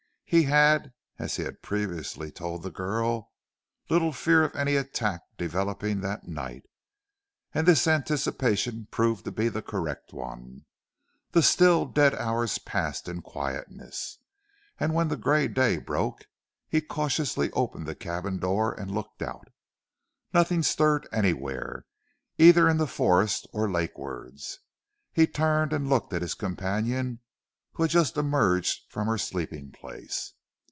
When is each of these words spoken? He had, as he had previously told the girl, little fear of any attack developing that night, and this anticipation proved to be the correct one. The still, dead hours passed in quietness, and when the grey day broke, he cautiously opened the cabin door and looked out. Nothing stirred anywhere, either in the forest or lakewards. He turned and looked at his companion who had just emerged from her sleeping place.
He 0.31 0.43
had, 0.43 0.93
as 1.19 1.35
he 1.35 1.43
had 1.43 1.61
previously 1.61 2.31
told 2.31 2.63
the 2.63 2.71
girl, 2.71 3.33
little 3.89 4.13
fear 4.13 4.45
of 4.45 4.55
any 4.55 4.77
attack 4.77 5.19
developing 5.37 5.99
that 5.99 6.23
night, 6.25 6.63
and 7.53 7.67
this 7.67 7.85
anticipation 7.85 8.87
proved 8.91 9.25
to 9.25 9.31
be 9.33 9.49
the 9.49 9.61
correct 9.61 10.13
one. 10.13 10.63
The 11.31 11.43
still, 11.43 11.85
dead 11.85 12.15
hours 12.15 12.59
passed 12.59 13.09
in 13.09 13.21
quietness, 13.21 14.19
and 14.79 14.93
when 14.95 15.09
the 15.09 15.17
grey 15.17 15.49
day 15.49 15.77
broke, 15.79 16.23
he 16.69 16.79
cautiously 16.79 17.51
opened 17.51 17.85
the 17.85 17.93
cabin 17.93 18.39
door 18.39 18.71
and 18.71 18.89
looked 18.89 19.21
out. 19.21 19.49
Nothing 20.33 20.63
stirred 20.63 21.09
anywhere, 21.11 21.85
either 22.37 22.69
in 22.69 22.77
the 22.77 22.87
forest 22.87 23.47
or 23.51 23.69
lakewards. 23.69 24.59
He 25.11 25.27
turned 25.27 25.73
and 25.73 25.89
looked 25.89 26.13
at 26.13 26.21
his 26.21 26.35
companion 26.35 27.19
who 27.75 27.83
had 27.83 27.89
just 27.89 28.17
emerged 28.17 28.83
from 28.89 29.07
her 29.07 29.17
sleeping 29.17 29.71
place. 29.71 30.33